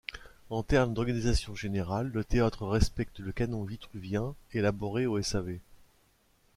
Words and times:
En 0.49 0.63
termes 0.63 0.95
d'organisation 0.95 1.53
générale, 1.53 2.09
le 2.11 2.23
théâtre 2.23 2.65
respecte 2.65 3.19
le 3.19 3.31
canon 3.31 3.63
vitruvien 3.65 4.33
élaboré 4.51 5.05
au 5.05 5.19
s. 5.19 5.35
av. 5.35 5.47